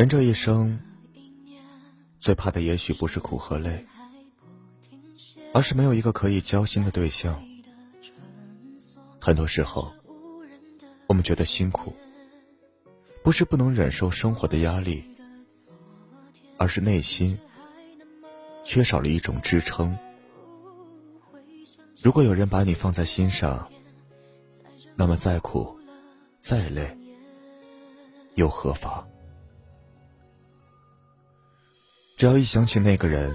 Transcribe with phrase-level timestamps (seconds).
[0.00, 0.80] 人这一生，
[2.16, 3.84] 最怕的也许不是苦和累，
[5.52, 7.38] 而是没有一个可以交心的对象。
[9.20, 9.92] 很多时候，
[11.06, 11.94] 我们觉得辛苦，
[13.22, 15.04] 不是不能忍受生活的压力，
[16.56, 17.38] 而是内心
[18.64, 19.94] 缺少了一种支撑。
[22.00, 23.70] 如果有人把你放在心上，
[24.96, 25.78] 那么再苦、
[26.38, 26.96] 再累，
[28.36, 29.06] 又何妨？
[32.20, 33.34] 只要一想起那个人，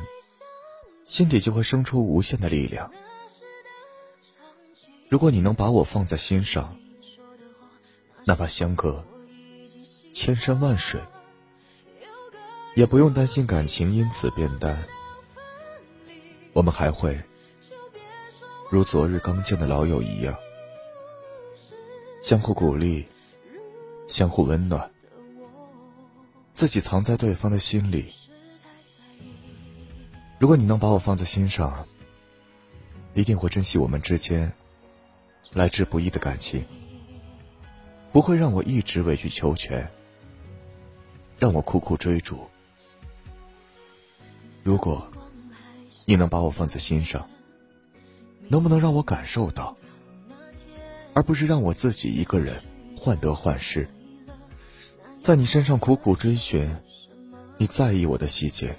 [1.05, 2.87] 心底就会生出无限的力量。
[5.09, 6.77] 如果你能把我放在心上，
[8.25, 9.03] 哪怕相隔
[10.13, 11.01] 千山万水，
[12.75, 14.77] 也不用担心感情因此变淡。
[16.53, 17.19] 我们还会
[18.69, 20.37] 如昨日刚见的老友一样，
[22.21, 23.03] 相互鼓励，
[24.07, 24.91] 相互温暖，
[26.51, 28.13] 自己藏在对方的心里。
[30.37, 31.87] 如果你能把我放在心上，
[33.13, 34.51] 一定会珍惜我们之间
[35.53, 36.65] 来之不易的感情，
[38.11, 39.89] 不会让我一直委曲求全，
[41.39, 42.45] 让我苦苦追逐。
[44.63, 45.07] 如果
[46.03, 47.29] 你能把我放在心上，
[48.49, 49.77] 能不能让我感受到，
[51.13, 52.61] 而不是让我自己一个人
[52.97, 53.87] 患得患失，
[55.23, 56.75] 在你身上苦苦追寻
[57.57, 58.75] 你在意我的细节。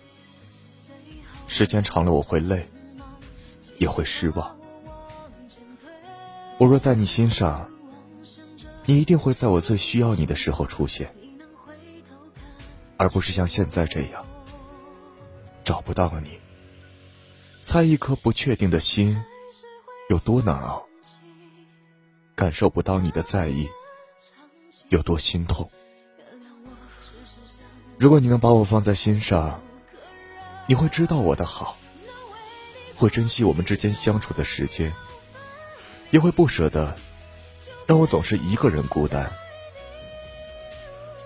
[1.47, 2.69] 时间长了，我会累，
[3.79, 4.57] 也会失望。
[6.59, 7.71] 我若在你心上，
[8.85, 11.15] 你一定会在我最需要你的时候出现，
[12.97, 14.25] 而不是像现在这样，
[15.63, 16.39] 找不到你。
[17.63, 19.21] 猜一颗不确定的心
[20.09, 20.87] 有多难熬，
[22.35, 23.69] 感受不到你的在意
[24.89, 25.71] 有多心痛。
[27.99, 29.61] 如果你能把我放在心上。
[30.67, 31.77] 你会知道我的好，
[32.97, 34.93] 会珍惜我们之间相处的时间，
[36.11, 36.97] 也会不舍得
[37.87, 39.33] 让我总是一个人孤单。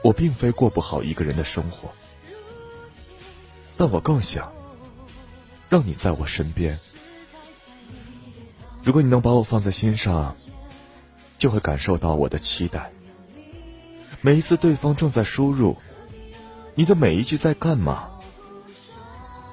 [0.03, 1.91] 我并非过不好一个人的生活，
[3.77, 4.53] 但我更想
[5.69, 6.79] 让你在我身边。
[8.83, 10.37] 如果你能把我放在心上，
[11.39, 12.93] 就会感受到我的期待。
[14.21, 15.79] 每一次对方正在输入，
[16.75, 18.10] 你的每一句在干嘛？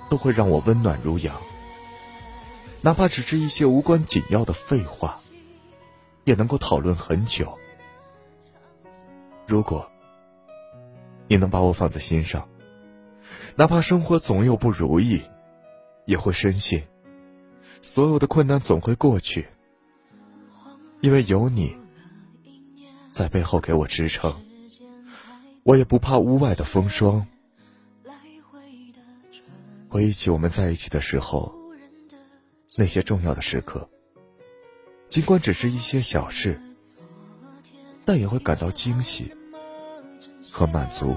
[0.10, 1.36] 都会让我温暖如阳，
[2.82, 5.20] 哪怕只是一些无关紧要的废话，
[6.24, 7.58] 也能够讨论很久。
[9.46, 9.90] 如果
[11.28, 12.48] 你能把我放在心上，
[13.56, 15.22] 哪怕生活总有不如意，
[16.06, 16.84] 也会深信
[17.82, 19.48] 所有的困难总会过去，
[21.02, 21.76] 因为有你
[23.12, 24.36] 在背后给我支撑，
[25.64, 27.28] 我也不怕屋外的风霜。
[29.90, 31.54] 回忆起我们在一起的时候，
[32.76, 33.90] 那些重要的时刻，
[35.08, 36.60] 尽管只是一些小事，
[38.06, 39.32] 但也会感到惊喜
[40.52, 41.16] 和满足。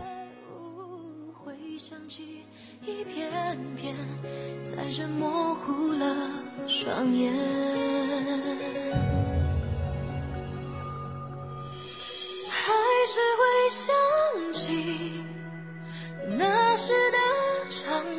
[5.19, 6.31] 模糊了
[6.67, 7.33] 双眼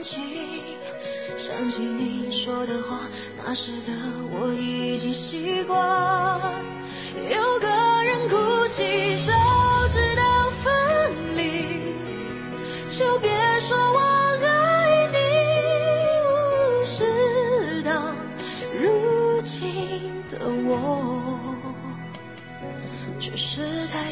[0.01, 0.19] 起，
[1.38, 3.00] 想起你说的话，
[3.38, 3.94] 那时的
[4.31, 5.78] 我已经习惯。
[7.29, 7.67] 有个
[8.03, 8.84] 人哭泣，
[9.28, 9.34] 早
[9.90, 11.41] 知道分离，
[12.90, 13.29] 就别
[13.59, 14.00] 说我
[14.44, 15.17] 爱你。
[16.25, 17.91] 无视到
[18.79, 21.40] 如今的我，
[23.19, 24.11] 只是太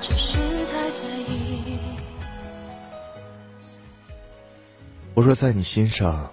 [0.00, 1.78] 只是太在意
[5.12, 6.32] 我若在你心上，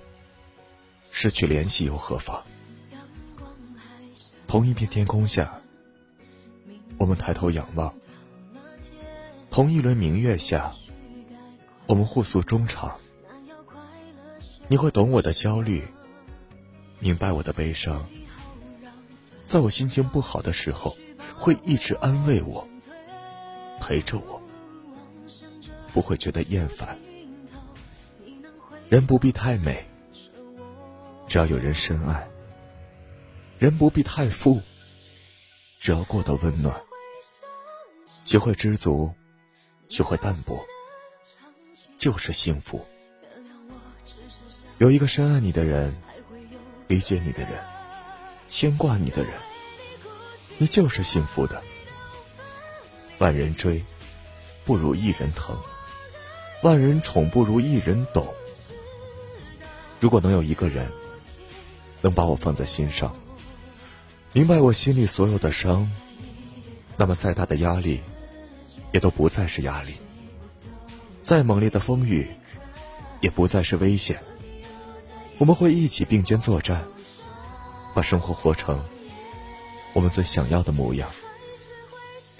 [1.11, 2.41] 失去联系又何妨？
[4.47, 5.59] 同一片天空下，
[6.97, 7.91] 我们抬头仰望；
[9.51, 10.71] 同一轮明月下，
[11.87, 12.97] 我们互诉衷肠。
[14.69, 15.85] 你会懂我的焦虑，
[16.99, 18.05] 明白我的悲伤，
[19.45, 20.95] 在我心情不好的时候，
[21.35, 22.65] 会一直安慰我，
[23.79, 24.41] 陪着我，
[25.93, 26.97] 不会觉得厌烦。
[28.89, 29.85] 人不必太美，
[31.27, 32.27] 只要有人深爱；
[33.59, 34.61] 人不必太富，
[35.79, 36.79] 只要过得温暖。
[38.23, 39.13] 学会知足，
[39.89, 40.65] 学会淡泊，
[41.97, 42.85] 就是幸福。
[44.77, 45.95] 有一个深爱你的人，
[46.87, 47.63] 理解你的人，
[48.47, 49.33] 牵挂你的人，
[50.57, 51.63] 你就是幸福的。
[53.19, 53.83] 万人追，
[54.63, 55.55] 不如一人疼；
[56.63, 58.27] 万人宠，不如一人懂。
[59.99, 60.91] 如果能有一个人，
[62.01, 63.15] 能把我放在心上，
[64.33, 65.91] 明白我心里所有的伤，
[66.95, 68.01] 那么再大的压力，
[68.91, 69.93] 也都不再是压力；
[71.23, 72.29] 再猛烈的风雨，
[73.19, 74.21] 也不再是危险。
[75.39, 76.85] 我们会一起并肩作战，
[77.95, 78.83] 把生活活成
[79.93, 81.09] 我们最想要的模样。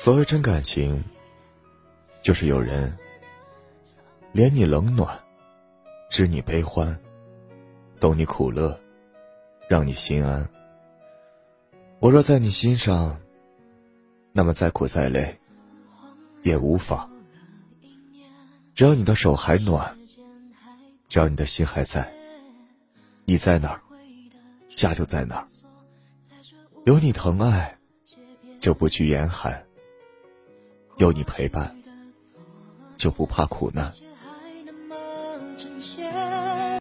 [0.08, 1.04] 所谓真感情，
[2.22, 2.98] 就是有人
[4.34, 5.20] 怜你冷暖，
[6.10, 6.98] 知你悲欢，
[8.00, 8.80] 懂你苦乐，
[9.68, 10.48] 让你心安。
[12.00, 13.20] 我若在你心上，
[14.32, 15.38] 那么再苦再累
[16.42, 17.12] 也无妨。
[18.74, 19.94] 只要你的手还暖，
[21.10, 22.10] 只要你的心还在。
[23.26, 23.82] 你在哪儿，
[24.74, 25.48] 家就在哪儿。
[26.86, 27.78] 有你疼爱，
[28.58, 29.52] 就不惧严寒；
[30.98, 31.76] 有你陪伴，
[32.98, 33.94] 就不怕苦难。